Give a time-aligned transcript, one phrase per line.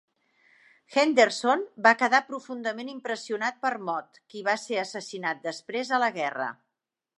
[0.99, 6.53] Henderson va quedar profundament impressionat per Mott, qui va ser assassinat després a la guerra.